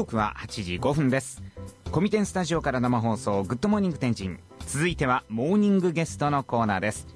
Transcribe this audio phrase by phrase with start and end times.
[0.00, 1.42] 時刻は8時5分です。
[1.90, 7.06] コミテンスタジオから生放送グッドモーニング天神続いてはモーニングゲストのコーナーです。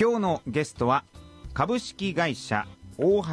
[0.00, 1.04] 今日のゲストは
[1.52, 2.66] 株式会社
[2.96, 3.28] 大橋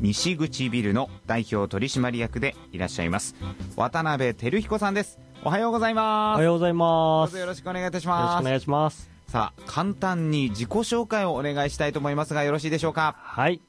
[0.00, 3.34] 西口ビルの代表取締役でいらっしゃいます
[3.76, 5.18] 渡辺照彦さんです。
[5.44, 7.29] おはようございます。
[7.29, 7.36] おはようございます。
[7.36, 8.06] よろしくお願いいたします。
[8.06, 9.10] よろしくお願いします。
[9.28, 13.16] さあ簡単に自己紹介をお願いしたいと思いますがよろしいでしょうか？
[13.18, 13.60] はい。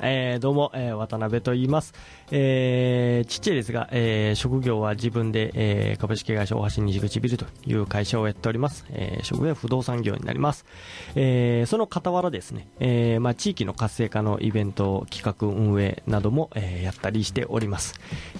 [0.00, 1.94] えー、どうも、えー、渡辺と言います。
[2.30, 8.84] えー、ちっちゃいですが、えー、職業は自分で、えー、株式会社大橋西口ビルという会社をやっております。
[8.90, 10.66] えー、職業は不動産業になります。
[11.14, 17.94] えー、その傍らですね、えー、まあ、地域の活性化のイベント企画運営なども、えー、やったりしております。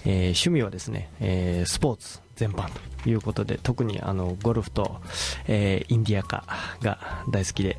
[0.05, 2.69] えー、趣味はですね、えー、スポーツ全般
[3.03, 5.01] ということで、特にあの、ゴルフと、
[5.47, 6.45] えー、インディアカ
[6.83, 6.99] が
[7.31, 7.79] 大好きで、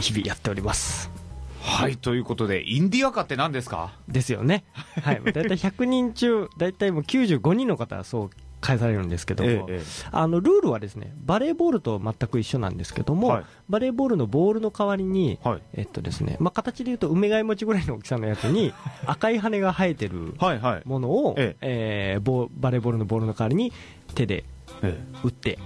[0.00, 1.25] 日々やっております。
[1.66, 3.92] はいということでインディアカって何ですか？
[4.08, 4.64] ですよね。
[5.02, 5.22] はい。
[5.24, 13.44] だいたい100人中、だいたいもう95人の方はそう返されるんですけども、ええあの、ルールはですね、バレーボールと全く一緒なんですけども、はい。
[13.68, 15.62] バレーボールのボールの代わりに、はい。
[15.74, 18.72] えっとですね、まあ、形で言うと梅貝餅ぐらいの大きさのやつに
[19.04, 20.82] 赤い羽が生えてるはいはい。
[20.84, 22.18] ものを、ええ。
[22.20, 23.72] バレーボールのボールの代わりに
[24.14, 24.44] 手で
[24.82, 25.58] え打って、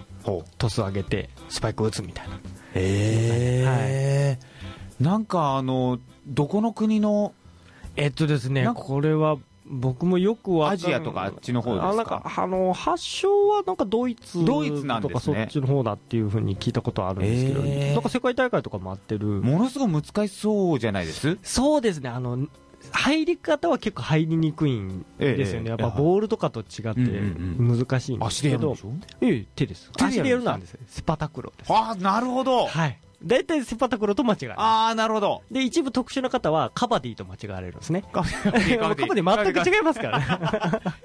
[0.58, 2.38] トスを上げて、スパイクを打つみたいな。
[2.74, 4.59] ええ
[5.00, 7.32] なんかあのどこの国の
[7.96, 11.90] えっとですねこれは僕もよくアジアとかあっちの方ですか？
[11.90, 17.92] あなんかあの発祥はなんかドイツドイツなんとかそっちの方だっていうふうに聞いたことあるんですけど、へー。
[17.94, 21.38] なんか世界大会とかもあってる、ものすごく難しそうじゃないです？
[21.42, 22.48] そうですね、あの
[22.90, 29.16] 入り方は結構入りにくいんですよね、ええやっぱボールとかと違ってうんうん難しいんです足でけど、やるんでしょ？
[29.20, 30.72] ええ手です、手でやるなんです。
[30.72, 31.72] よ、スパタクロです。
[31.72, 32.66] ああなるほど。
[32.66, 34.60] はい大体セパタクロと間違える。
[34.60, 38.02] ああなるほどで、一部特殊な方はカバディと間違われるんですね。
[38.12, 40.26] カバカバディ全く違いますからね。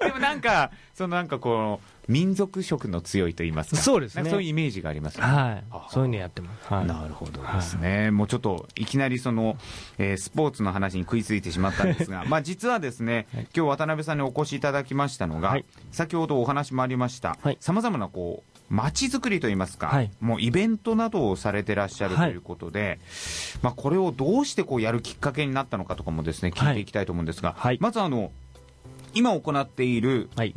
[0.00, 5.86] でもなんかそのなんかこう民族色の強いと言いますかそうですねそういうイメージがありますよねはいあ。
[5.90, 6.72] そういうのやってます。
[6.72, 6.86] はい。
[6.86, 9.56] なるほどですね、もうちょっといきなりその、
[9.98, 20.10] えースポーツの話に食いついてしまったんですが、 まあ実はですね、はい今日渡辺さんにお越しいただきましたのが、はい先ほどお話もありましたはい、さまざまなこう街づくりといいますか、はい。
[20.20, 22.98] もうイベントなどをされてらっしゃるということで、
[23.62, 27.78] まあ、これをどうしてこうやるきっかけになったのかとかもですね聞いていきたいと思うんですが、はい。
[27.80, 28.32] まずあの
[29.14, 30.54] 今行っている、はい。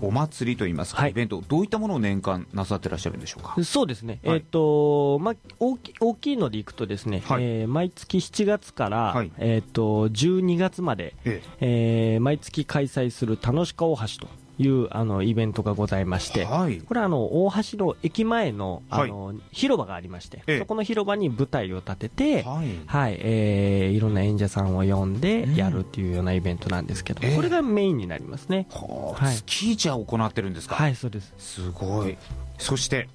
[0.00, 1.10] お祭りといいますか、はい。
[1.10, 3.62] イベント、どういったものを年間なさってらっしゃるんでしょうか？
[3.64, 4.36] そうですね、はい。
[4.36, 7.42] えっ、と、まあ、大き大きいのでいくとですね、はい。
[7.42, 9.30] えー毎月7月から、はい。
[9.36, 12.16] えっ、と、12月まで、ええ。
[12.18, 14.28] ー毎月開催する楽しか大橋と
[14.62, 16.78] いうあのイベントがございまして、はい。
[16.78, 20.58] これはあの大橋の駅前のあの、広場がありまして、ええ。
[20.58, 22.66] そこの広場に舞台を立てて、はい。
[22.86, 25.54] はい、えーいろんな演者さんを呼んでうん。
[25.54, 27.36] やるっていうようなイベントなんですけど、ええ。
[27.36, 28.66] これがメインになりますね。
[28.70, 29.36] はあはい。
[29.36, 30.74] 月一は行ってるんですか？
[30.76, 31.32] はい、そうです。
[31.38, 32.16] すごい。
[32.58, 33.08] そして、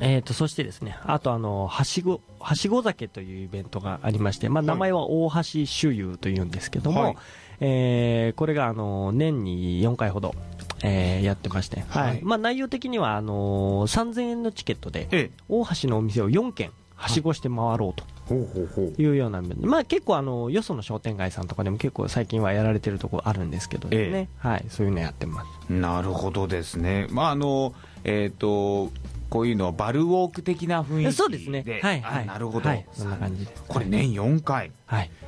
[0.00, 4.66] えー、とそしてですね、あとあの、はしご、はしご酒というイベントがありまして、まあ、はい。
[4.66, 7.16] 名前は大橋周遊というんですけども、はい。
[7.60, 10.34] えーこれがあの年に4回ほど、
[10.82, 12.18] えーやってまして、ははい。
[12.18, 19.02] いまあ、内容的にはあの3000円のチケットで、ええ、大橋のお店を4軒、はしごして回ろうとほうほうほう。
[19.02, 25.72] いうようなまあ、結構あの、よその商店街さんとかでも結構最近はやられてるところあるんですけどね、えはい、そういうのやってます。
[25.72, 27.06] なるほどですね。
[27.10, 27.74] まああの
[28.04, 28.90] えっ、と
[29.30, 31.64] こういうのはバルウォーク的な雰囲気で、そうですね。
[31.82, 32.26] はいあはい。
[32.26, 32.68] なるほど。
[32.68, 32.86] はい。
[32.92, 33.62] そんな感じです。
[33.68, 34.72] これ年4回。
[34.86, 35.10] はい。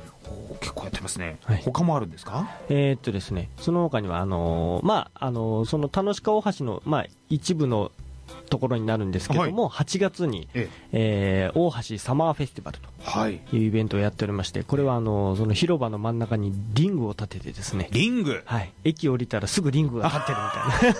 [0.59, 1.37] 結構やってますね。
[1.43, 2.49] はい他もあるんですか？
[2.69, 7.91] えーっとですね、その他には、あのーまあ、あのーその楽しか大橋の、まあ、一部の
[8.51, 13.37] ところになるんですけども、8月に、ええー大橋サマーフェスティバルはい。
[13.49, 18.41] というイベントをやっておりまして、これは、あのーその広場の真ん中にリングを立ててですね、リング？
[18.45, 20.37] はい、駅降りたらすぐリングが立ってる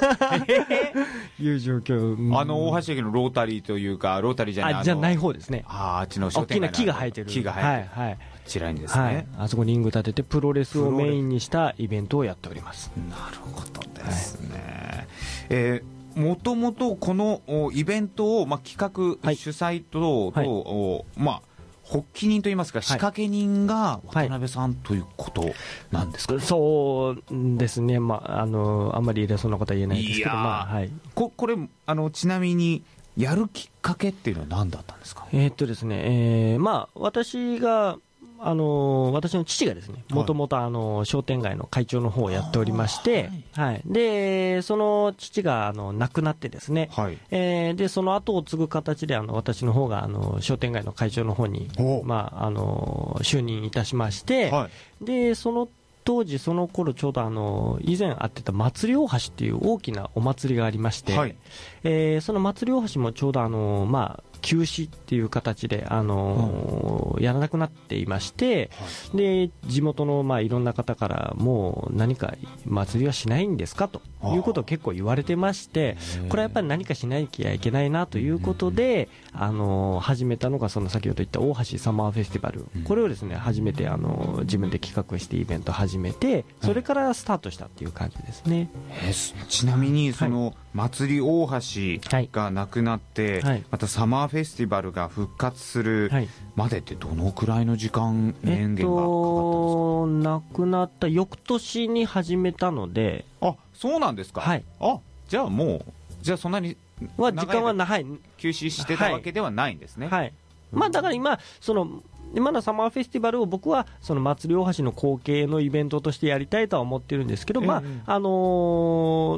[0.07, 1.05] みたいな、
[1.51, 2.37] いう状況。
[2.39, 5.21] あの大橋駅のロータリーというかロータリーじゃないあ、じゃない方。
[5.21, 5.63] 方ですね。
[5.67, 7.27] あーあっちの商大きな木が生えてる。
[7.27, 8.01] 木が生えてる。
[8.01, 8.15] はい、はい。
[8.15, 9.03] こちらにですね。
[9.03, 12.91] はい、あそこリング立ててプロレスをメインにしたイベントをやっております。
[13.09, 15.07] なるほどですね。
[15.49, 19.35] えーもともとこのおイベントを、まあ、企画、はい。
[19.35, 21.05] 主催と、はい。
[21.17, 21.41] まあ、
[21.83, 24.27] 発起人といいますか、仕掛け人がはい。
[24.27, 25.53] 渡辺さんということ
[25.91, 31.55] なんですか、そうですね、まあ、あのあんまり偉そうなことは言えないですけど、まあはい、ここれ
[31.85, 32.83] あの、ちなみに、
[33.17, 35.27] やるきっかけっていうのは何だったんですか？
[35.33, 37.97] えーっとですね、えーまあ、私が、
[38.43, 40.19] あの私の父がですね、はい。
[40.19, 47.17] もともとあの商店街の会長の方をやっておりまして、はい、で、その父があの亡くなってですね、はい。
[47.29, 54.69] えーで、その後を継ぐ形で、あの、私の方が、あの、商店街の会長の方にお、まあ、あの、就任いたしまして、は
[55.01, 55.67] で、その
[56.03, 61.35] 当時、その頃ちょうどあの以前会ってた祭り大橋っていう大きなお祭りがありまして、はい。
[61.83, 68.69] えーその祭り大橋もちょうどあの、まあ、休止っていう形で、あのやらなくなっていまして、
[69.13, 72.33] で地元の、まあ、いろんな方からもう何か
[72.65, 73.87] 祭りはしないんですか？
[73.87, 74.01] と
[74.33, 75.97] いうことを結構言われてまして、
[76.29, 82.83] これはやっぱり何かしなきゃいけないなということで、あの始めたのがその先ほど言った大橋サマーフェスティバル、うん。
[82.83, 88.69] これをですね初めてあの自分で企画してイベント始めて、それからスタートしたっていう感じですね。
[89.03, 89.13] え
[89.47, 93.63] ちなみにその祭り大橋がなくなって、はい。
[93.69, 96.29] またサマーフェスティバルが復活するはい。
[96.55, 104.63] までってどのくらいの時間えっ年限がかかと、亡くなった翌年に始めたので、ったんですかあそうなんですか、はい。
[104.79, 105.85] あじゃあもう
[106.21, 106.77] じゃあそんなに
[107.17, 108.05] は時間はな、はい、
[108.37, 110.33] 休止してたわけではないんですね、はい。
[110.71, 112.01] まあだから今、その、
[112.33, 118.29] 今のサマーフェスティバルを僕はその祭り大橋の後継のイベントとしてやりたいとは思ってるんですけど、まあええあの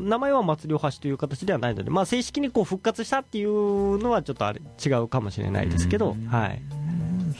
[0.01, 6.61] ー名前は祭り大橋という形ではないので、まあ、正式にこう復活したっていうのはちょっとあれ違うかもしれないですけどうん、はい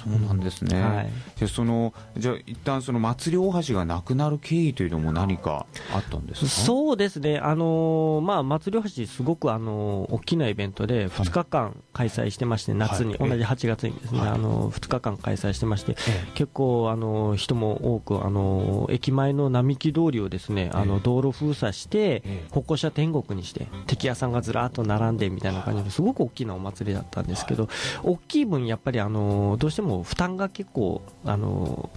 [0.03, 1.09] そうなんですね、はい。
[1.39, 6.47] でそのじゃあ一旦その祭り大橋がなくなる経緯というのも何かあったんですか？
[6.49, 14.29] そうですね、あのーまあ、祭り大橋、すごく、あのー大きなイベントで、2日間開催してまして、夏に、はい同じ8月にですね、はい。
[14.29, 27.69] あのー2日間開催してまして、え結構、あのー人も多く、あのー駅前の並木通りをですね、あのええ道路封鎖してええ、歩行者天国にして、敵屋さんがずらっと並んでみたいな感じですごく大きなお祭りだったんですけど、
[28.03, 31.89] 大きい分、やっぱり、あのーどうしても負担が結構、あの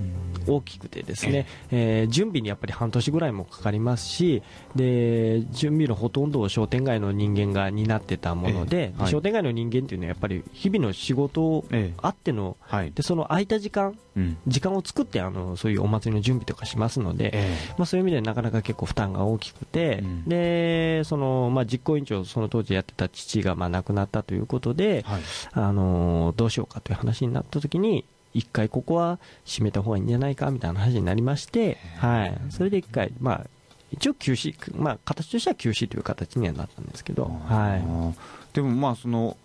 [0.00, 4.42] ー大きくてですね、えー準備にやっぱり半年ぐらいもかかりますし、
[4.74, 9.10] で準備のほとんどを商店街の人間が担ってたもので、ええはい。
[9.10, 11.94] 商店街の人間っていうのはやっぱり日々の仕事ええ。
[12.02, 12.92] あっての、はい。
[12.92, 14.36] でその空いた時間、うん。
[14.46, 20.24] 時間を作ってあのそういうお祭りの準備とかしますので、えまあ、そういう意味でなかなか結構負担が大きくて、うん。
[20.28, 25.22] でそのまあ、実行委員長、その当時やってた父がまあ亡くなったということでえ、はい。
[25.52, 33.46] あのどうしようかという話になったときに、一回ここは閉めた方がいいんじゃないかみたいな話になりまして、はい、それで一回、まあ、
[33.92, 38.14] 一応休止、まあ、形としては休止という形にはなったんですけど、あはい、ー
[38.52, 39.36] でもまあその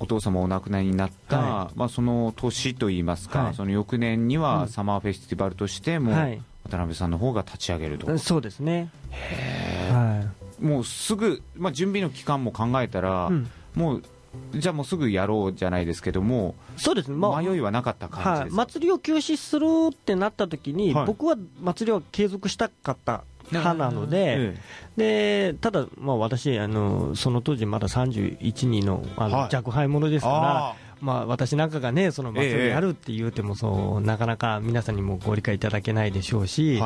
[0.00, 3.54] お父様お亡くなりになった、はまあ、その年といいますか、はい。
[3.54, 4.42] その翌年にうん。
[4.42, 6.40] はサマーフェスティバルとしても、はい。
[6.64, 13.50] 渡辺さんの方が立ち上げると、そうですね、へはーもうすぐ、まあ、準備の期間も考えたら、いうん。
[13.74, 14.02] もう
[14.52, 21.06] じゃあもうすぐやろうじゃないですけども、そうですね、まあ迷いはなかった感じはい、ですか、祭りを休止するってなった時に、はい。
[21.06, 24.54] 僕は祭りは継続したかった派なので、
[24.96, 29.54] えでただ、まあ、私あの、その当時まだ31人のあの、はい。
[29.54, 36.82] 若輩者ですからあ、まあ、私なんかがね、その祭ええりやるって言うてもそう、なかなか皆さんにもご理解いただけないでしょうし、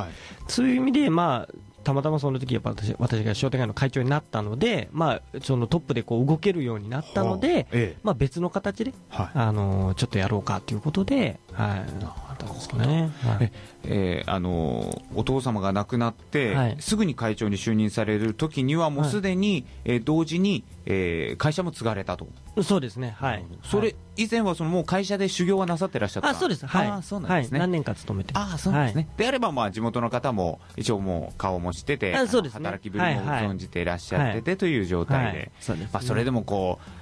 [0.48, 9.30] そういう意味で、まあ、たまたまその時やっぱ私私が商店街の会長になったので、まあ、そのトップでこう動けるようになったので、えまあ、別の形で、はい。
[9.34, 12.31] あのちょっとやろうかということで、はい、
[12.68, 13.10] ですけどね。
[13.24, 13.52] はい。
[13.84, 16.76] ええーあのーお父様が亡くなって、はい。
[16.80, 22.26] すぐに会長に就任される時にはもうすでに、えー同時に、えー会社も継がれたと、
[22.62, 23.44] そうですね、はい。
[23.62, 23.96] それ、はい。
[24.16, 26.86] 以前はそのもう会社で修行はなさってらっしゃったあ、そうです、はい。
[26.88, 28.32] あーそうなんですね、はい、何年か勤めて。
[28.34, 32.64] ああそうなんですね、であればまあ地元の方も一応もう顔も知っててあそうですね。
[32.64, 33.46] 働きぶりもはいはい。
[33.48, 35.50] 存じていらっしゃっててという状態で、はい。
[35.60, 35.90] そうですね。
[35.92, 36.78] まあ、それでもこ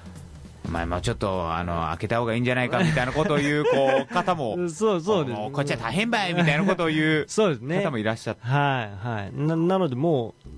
[0.69, 7.81] まあ、まあちょっとあの開けた方がいいんじゃないかみたいなことを言うこう方も そうそうですもこっちは大変ばいみたいなことを言うそうですね。
[7.83, 9.31] 方もいらっしゃって、はい、はい。
[9.33, 10.49] ななので、もう、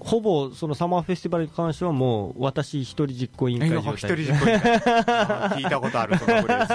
[0.00, 4.78] ほぼそのサマーフェスティバルに関しては、もう私一人実行委員会一人実行委員会
[5.58, 6.66] 聞いたことあるそのフレー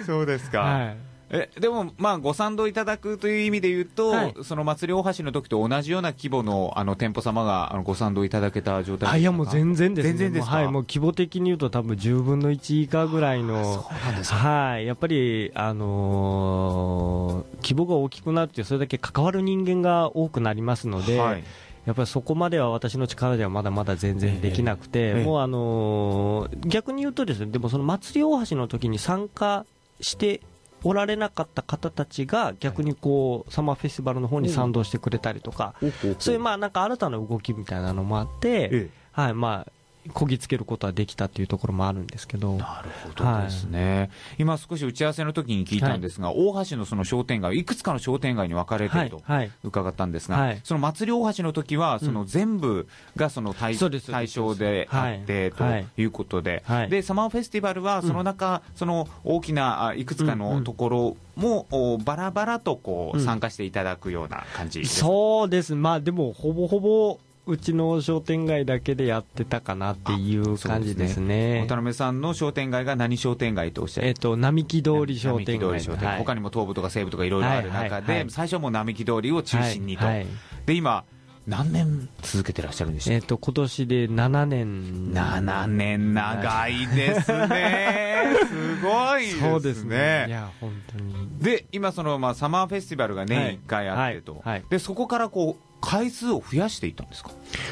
[0.00, 0.96] ズそうですか、はい。
[1.30, 4.34] えでも、まあ、ご賛同いただくという意味で言うと、はい。
[4.42, 9.12] その祭り大橋の時と同じような規模のあの店舗様があのご賛同いただけた状態でしたか？
[9.12, 21.44] あいやもう全然ですね、全然ですはい、もう規模的に言うと、多分10分の1以下ぐらいの、はい、やっぱり、あのー規模が大きくなるって、それだけ関わる人間が多くなりますので、はい。
[21.86, 25.24] やっぱりそこまでは私の力ではまだまだ全然できなくて、ええ。
[25.24, 29.64] もうあのー逆に言うとですね、でもその祭り大橋の時に参加
[30.00, 30.40] して
[30.84, 35.74] おられなかった方たちが逆にこう、サマーフェスティバルの方に賛同してくれたりとか、
[36.18, 38.90] そういうまあなんか新たな動きみたいなのもあって、え。
[39.12, 39.72] はいまあ、
[40.12, 42.54] こぎつけることはできたっていうところもあるんですけど。
[42.56, 44.10] なるほどですね。
[44.38, 49.22] 今少し打ち合わせの時に聞いたんですが、大橋のその商店街、いくつかの商店街に分かれてると
[49.62, 55.64] 伺ったんですが、その祭り大橋の時は、その全部がその対,、対象であってと
[55.96, 56.08] い。
[56.08, 65.74] うことで、で、サマーフェスティバルはその中、その大きないくつかのところも、バラバラとこう参加していただくような感じそうです。
[65.74, 71.64] まあでも、ほぼほぼ、うちの商店街だけでやってたかなっていう感じですね。
[71.66, 75.88] 渡辺さんの商店街が何商店街とおっしゃるえっと、並木通り商店街。
[75.96, 80.04] はい、他にも東部とか西部とかいろいろある中で、最初はもう並木通りを中心にと。
[80.66, 81.04] で、今、
[81.46, 85.12] 何年続けてらっしゃるんでしょうえっ、と、今年で7年。
[85.14, 88.36] 7年長いですね。
[88.46, 89.50] すごいですね。
[89.50, 90.26] そうですね。
[90.28, 91.14] いや、本当に。
[91.40, 94.32] で、今その、まあ、サマーフェスティバルが年1回あってと。
[94.34, 97.30] はいはい、で、そこからこう、回数を増やしていったんですか？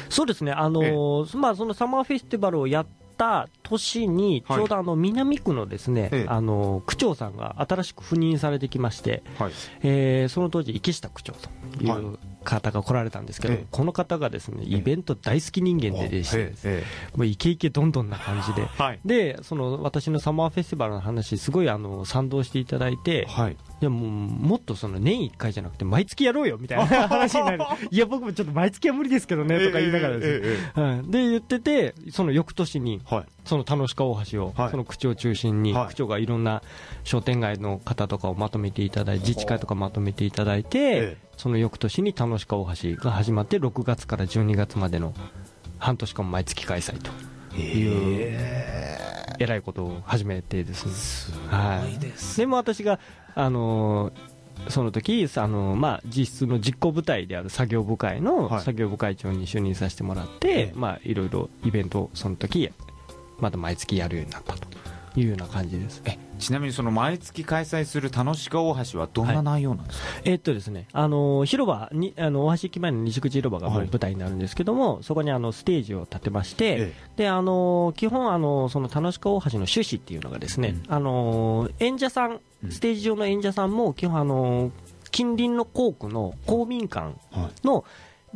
[0.09, 2.87] そうですね、あのー、まあ、そのサマーフェスティバルをやっ
[3.17, 11.49] た年に、ちょうどあの南区のですね、はい、あの区長さんが新しく赴任されてきまして、はい、えー、その当時、池下区長と
[11.83, 16.83] いう方が来られたんですけど、はい、この方がですねイベント大好き人間ででして、
[17.15, 18.67] もうイケイケどんどんな感じで、
[19.05, 23.27] でその私のサマーフェスティバルの話、すごいあの賛同していただいて、
[23.81, 27.59] でももっとその年1回じゃなくて毎月やろうよみたいな 話になる。
[27.91, 30.41] いや僕もちょっと毎月は無理ですけどねとか言いながらで
[30.73, 31.01] す、ね。
[31.05, 33.01] で言っててその翌年に、
[33.47, 36.61] その楽しか大橋を、その区長中心に、区長がいろんな
[37.03, 45.13] 商店街の方とかをまとめていただいて自治会とかまとめていただいて、その翌年に楽しか大橋が始まって6月から12月までの
[45.79, 47.11] 半年間毎月開催と
[47.57, 49.45] いうえ。
[49.45, 50.91] らいことを始めてですね。
[50.93, 52.99] すごいです、はい、でも私が
[53.35, 54.11] あの
[54.69, 62.71] その時あのまあ実質の実行部隊である作業部会の作業部会長に就任させてもらって、まあいろいろイベントをその時
[63.39, 64.67] また毎月やるようになったと
[65.19, 66.01] いうような感じです。
[66.05, 82.39] えちなみにその毎月開催する楽しか大橋はどんな内容なんですか、はい、えー、っとですね、あの広場にあの大橋駅前の西口広場がもう舞台になるんですけども、はい、そこにあのステージを立てまして、ええ、であの基本あのその楽しか大橋の趣旨っていうのがですね、うん、あの演者さん
[82.69, 84.71] ステージ上の演者さんも基本あの
[85.11, 87.15] 近隣の校区の公民館
[87.63, 87.83] の、はい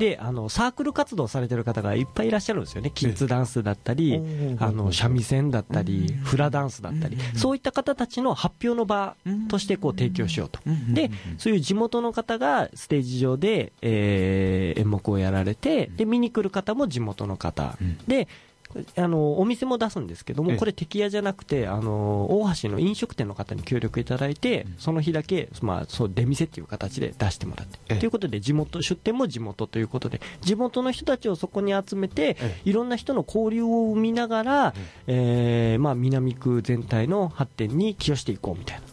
[0.01, 4.19] であのサークル活動されてる方がいっぱいいらっしゃるんですよね、キッズダンスだったり、
[4.57, 9.15] あの三味線だったり、フラダンスだったり、そういった方たちの発表の場
[9.47, 17.77] としてこう提供しようと、でそういう地元の方がステージ上で、えー、演目をやられて、で見に来る方も地元の方、
[18.07, 18.27] で
[18.95, 34.73] あのお店も出すんですけども、これ、敵屋じゃなくて、あの大橋の飲食店の方に協力いただいて、その日だけ、まあ、そう出店っていう形で出してもらって、ということで、地元出店も地元ということで、地元の人たちをそこに集めて、いろんな人の交流を生みながら、
[35.07, 38.83] えーまあ、南区全体の発展に寄与していこうみたいな。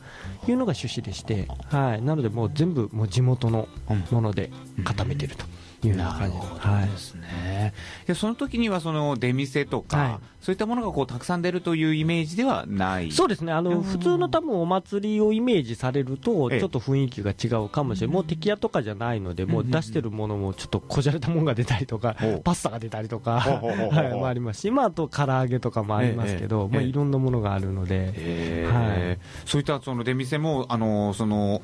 [0.46, 3.68] いうのが趣旨でして、はい、なのでもう全部もう地元の
[4.10, 4.50] もので
[4.84, 5.44] 固めてると。
[5.82, 6.12] いうような
[6.60, 7.72] 感じですね、
[8.06, 13.12] はい、その時にはその出店とか、はい、そういったものがこうたくさん出るというイメージではない？
[13.12, 13.52] そうですね。
[13.52, 24.62] あの普通の多分お祭りをイメージされると、ちょっと雰囲気が違うかもしれない、もう敵屋とかじゃないので、もう出してるものもちょっとこじゃれたものが出たりとか、パスタが出たりとか、はい、もあります。
[24.62, 29.18] し、まあ、あと唐揚げとかもありますけど、まあ、いろんなものがあるので、はい、
[29.48, 31.60] そういったその出店も、あのその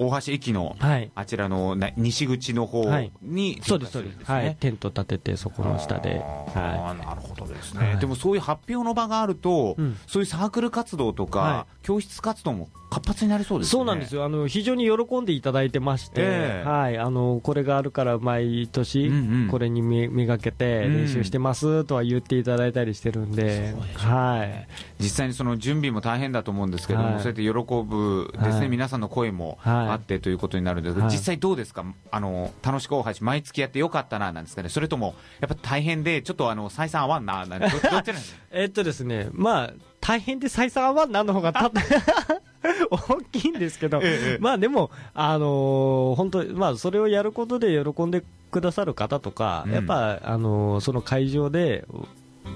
[0.00, 0.76] 大橋駅の、
[1.14, 2.84] あちらの西口の方
[3.22, 9.76] に、そうですそうです、はい、テント立ててそこの下で、はい、なるほどですね、でもそういう発表の場があると、
[10.06, 14.24] そういうサークル活動とか、教室活動も活発になりそうです、ね、そうなんですよ。
[14.24, 19.10] あの非常に喜んでいただいてまして、えー、はい、あのこれがあるから毎年
[19.48, 27.50] これにめ、めがけて練習してますとは言っていただいたりしてるんで、はい、実際にその準備も大変だと思うんですけども、はい、そうやって喜
[27.84, 29.58] ぶですね、はい、皆さんの声も
[29.92, 31.84] あってということになるんですけど、実際どうですか？
[32.10, 34.68] あの楽しく大橋毎月やってよかったななんですかね。
[34.68, 38.40] それともやっぱ大変でちょっとあの採算合わんななんてどっちなんですか？
[38.52, 41.70] えっとですねまあ大変で採算合わんなの方がた
[42.90, 51.84] 大きいんですけど、ええ、まあでも、あのー、本当、まあ、それをやることで喜んでくださる方とか、うん、やっぱ、あのー、その会場で、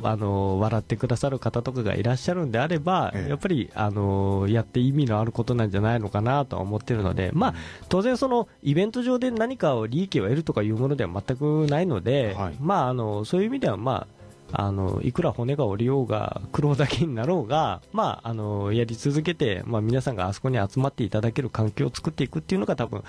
[0.05, 7.55] あのー、笑ってくださる方とかがいらっしゃるんであれば、え、やっぱり、あのやって意味のあることなんじゃないのかなとは思ってるので、まあ、
[7.89, 23.03] 当然、そのイベント上で何かを利益を得るとかいうものでは全くないので、はい、まあ、あのそういう意味では、まあ、あのいくら骨が折りようが苦労だけになろうが、 まあ、あのやり続けて、まあ、皆さんがあそこに集まっていただける環境を作っていくっていうのが多分、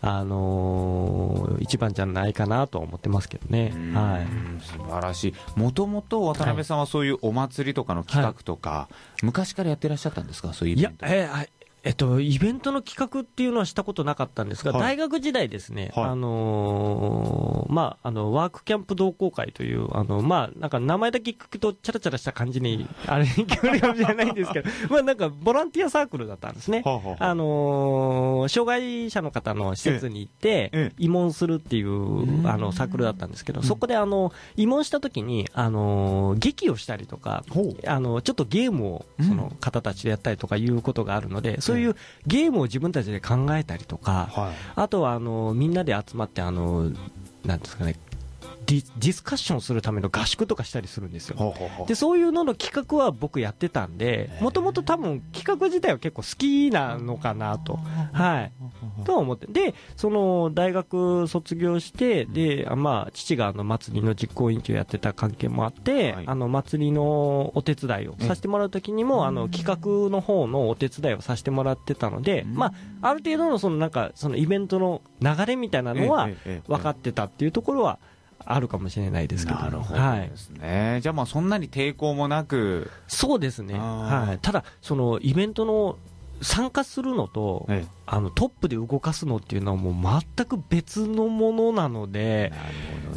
[0.00, 3.72] あのー一番じゃないかなとは思ってますけどね。
[3.94, 4.26] はい
[4.62, 5.34] 素晴らしい。
[5.58, 8.88] もともと渡辺さんはそういうお祭りとかの企画とか、
[9.22, 10.52] 昔からやってらっしゃったんですか？
[10.52, 11.06] そういうイいやベン、ト。
[11.06, 11.46] えーあ
[11.84, 14.80] えっと、イベントの企画っていうのはしたことなかったんですが、はい。
[14.80, 16.04] 大学時代ですね、はい。
[16.10, 26.82] あのーまあ、あの、ワークキャンプ同好会という、あの、まあ、なんか名前だけ聞くと、チャラチャラした感じに、あれ、聞こえるかもしれないんですけど、まあ、なんか、ボランティアサークルだったんですね。
[26.84, 32.46] はあはあはああのー障害者の方の施設に行ってええ、慰問するっていう、ん。
[32.46, 37.44] あの、サークルだったんですけど、そこで、あの、慰問した時に、あのー劇をしたりとか、
[37.86, 44.54] あの、ちょっとゲームを、その方たちでやったりとかいうことがあるので、そういうゲームを自分たちで考えたりとか、はい。
[44.76, 46.90] あとは、あの、みんなで集まって、あの、
[47.44, 47.96] なんですかね、
[48.66, 51.36] ディディスカッションするための合宿とかしたりするんですよ。
[51.36, 57.78] ほうほうほうで、そういうのの企画は僕やってたんで、もともと多分企画自体は結構好きなのかなと。
[58.12, 58.52] はい。
[59.04, 59.46] とは思って。
[59.46, 76.28] で、その、大学卒業して、で、あまあ、父があの、祭りの実行委員長やってた関係もあって、はいあの、祭りのお手伝いをさせてもらうときにも、あの、企画の方のお手伝いをさせてもらってたので、まあ、ある程度のその、なんか、そのイベントの流れみたいなのは
[76.66, 77.98] 分かってたっていうところは、
[78.44, 79.58] あるかもしれないですけど。
[79.58, 80.36] なるほどはいで。
[80.36, 81.00] すね。
[81.02, 83.78] じゃあまあそんなに抵抗もなく、そうですね。
[83.78, 84.38] はい。
[84.40, 85.96] ただ、そのイベントの
[86.42, 92.52] 参加するのと、えあのトップで動かすのっていうのはもう全く別のものなのえ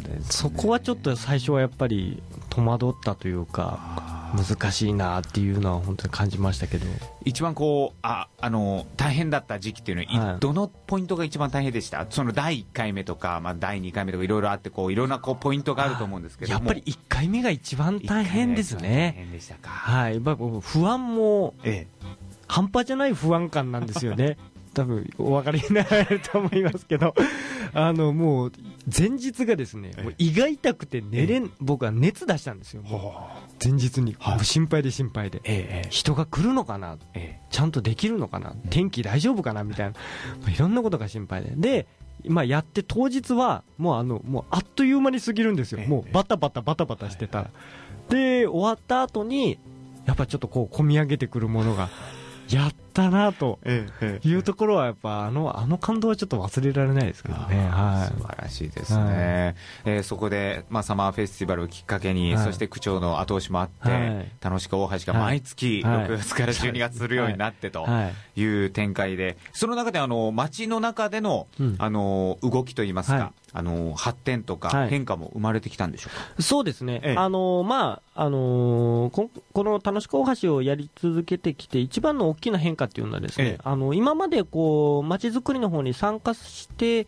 [0.02, 0.20] で、ね。
[0.22, 6.86] そこはちょっと最初はやっぱり戸惑ったというか、難しいなっていうのは本当に感じましたけど。
[7.24, 12.06] 一番こう、あ、あの、大変だった時期っていうのは、いはいどのポイントが一番大変でした？
[12.08, 19.14] その第1回目とか、まあ第2回目とかいろいろあって、こう、いろんなこう、ポイントがあると思うんですけどもやっぱり1回目が一番大変ですね。
[19.16, 19.68] 変でしたか。
[19.70, 20.14] はい。
[20.14, 21.86] やっぱり僕不安もえ
[22.46, 24.36] 半端じゃない不安感なんですよね。
[24.74, 27.14] 多分お分かりになられると思いますけど、
[27.72, 28.52] あのもう
[28.94, 34.44] 前日がですね、もう胃が痛くて寝れん、僕は熱出したんですよ、もう前日に、はい。
[34.44, 39.64] 心配で心配で、ええ人が来るのかな、えちゃんとできるのかな、天気大丈夫かな？
[39.64, 39.92] みたいな、
[40.42, 41.86] まあいろんなことが心配で、で、
[42.28, 45.88] まあ、やって当日は、もうあの、もうあっという間に過ぎるんですよ、ええ。
[45.88, 47.50] もうバタバタバタバタしてたら。
[48.08, 49.58] で、終わった後に、
[50.06, 51.88] やっぱちょっとこう、込み上げてくるものが、
[52.50, 57.68] やったなとええいうところは、やっぱあの、あの感動はちょっと忘れられないですけどね。
[57.70, 59.54] は素晴らしいですね、
[59.84, 62.44] えーそこで、まあ、サマーフェスティバルをきっかけに、はい。
[62.44, 64.30] そして区長の後押しもあって、はい。
[64.40, 66.06] 楽しく大橋が毎月はい。
[66.06, 67.84] 6月から12月するようになってとい。
[67.84, 68.40] はい。
[68.40, 71.76] いう展開で、その中であの街の中での,、うん。
[71.78, 73.30] あの動きといいますか、はい。
[73.52, 74.88] あの発展とかはい。
[74.90, 76.42] 変化も生まれてきたんでしょうか？
[76.42, 77.16] そうですね、ええ。
[77.16, 83.58] あのまああのここの楽しく大橋をやり続けてきて、一番の大きな変化っていうのは、ですね、ええ。
[83.62, 87.06] あの今までこう街づくりの方に参加して、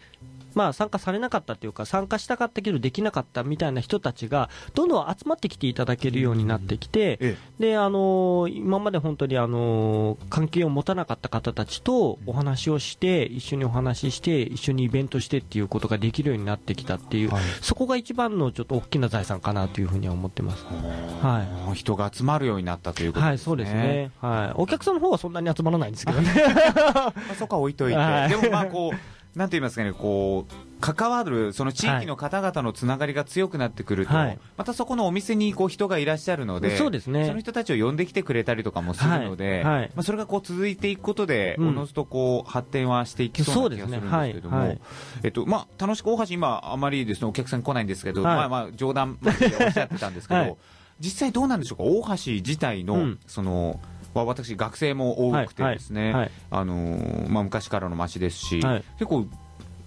[0.58, 20.64] まあ、参加されなかったというか、参加したかったけどできなかったみたいな人たちが、どんどん集まってきていただけるようになってきて、えであの今まで本当にあの関係を持たなかった方たちとお話をして、一緒にお話しして、一緒にイベントしてっていうことができるようになってきたっていう、はいそこが一番のちょっと大きな財産かなというふうには思ってます。
[20.64, 23.28] は人が集まるようになったということですね。
[23.28, 24.10] はい、そうですね。
[24.20, 24.52] はい。
[24.56, 26.28] お客さんの方はそんなに集まらないんですけどね。
[26.74, 34.38] まあ、そこは置いといて、はいでもまあこう、なんて言いますかね、こう、関わる、その地域の方々のつながりが強くなってくると、はい。
[34.56, 37.26] またそこのお店にこう人がいらっしゃるので、そうですね。
[37.26, 41.68] その人たちを呼んできてくれたりとかもするので、はいはいまあ、それがこう続いていくことで、うん。
[41.68, 44.80] おのずとこう発展はしていきそうな気がするんですけども、ねはいはい。
[45.24, 48.36] えっと、まあ、楽しく大橋、今、あまりですね、お客さん来ないんですけど、はい。
[48.36, 50.56] まあまあ、冗談交じりでおっしゃってたんですけど、 はい。
[51.00, 53.18] 実際どうなんでしょうか、大橋自体の、うん。
[53.26, 53.80] その、
[54.14, 58.84] わ私、学生も多くてですね、はいはいあのーまあ、昔からの街ですし、はい。
[58.98, 59.26] 結構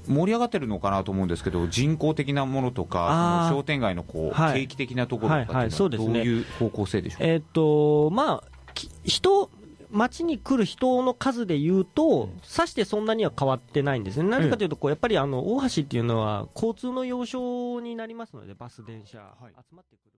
[0.07, 4.61] 盛り上がってるのかなと思うんですけど、人工的なものとか、商店街のこう、はい。
[4.61, 7.19] 景気的なところとかっていうのはどういう方向性でしょう？
[7.19, 7.25] か。
[7.25, 9.49] えっと、まあ、き人、
[9.91, 14.29] 街に来る人の数で言うと、さしてそんなには変わってないんですね。
[14.29, 19.51] なぜかというと、こうやっぱりあの大橋っていうのは交通の要衝になりますので、バス、電車、はい。
[19.57, 20.11] 集まってくる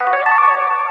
[0.00, 0.89] 場所。